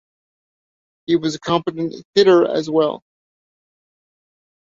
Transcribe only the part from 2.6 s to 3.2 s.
well.